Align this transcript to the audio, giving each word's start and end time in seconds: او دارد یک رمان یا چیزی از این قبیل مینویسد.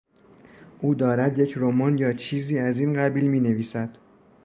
او 0.81 0.95
دارد 0.95 1.37
یک 1.39 1.53
رمان 1.57 1.97
یا 1.97 2.13
چیزی 2.13 2.59
از 2.59 2.79
این 2.79 2.93
قبیل 2.93 3.23
مینویسد. 3.27 3.97